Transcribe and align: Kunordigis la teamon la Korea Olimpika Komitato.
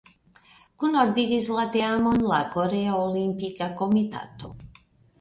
Kunordigis 0.83 1.51
la 1.59 1.67
teamon 1.77 2.19
la 2.33 2.41
Korea 2.57 2.99
Olimpika 3.05 3.71
Komitato. 3.83 4.57